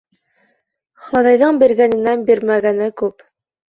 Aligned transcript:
Хоҙайҙың 1.03 1.63
биргәненән 1.67 2.27
бирмәгәне 2.33 2.93
күп. 3.07 3.29